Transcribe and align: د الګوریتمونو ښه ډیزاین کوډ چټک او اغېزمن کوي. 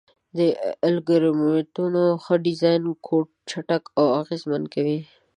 د 0.37 0.39
الګوریتمونو 0.87 2.03
ښه 2.23 2.35
ډیزاین 2.45 2.83
کوډ 3.05 3.27
چټک 3.49 3.83
او 3.99 4.07
اغېزمن 4.21 4.63
کوي. 4.73 4.99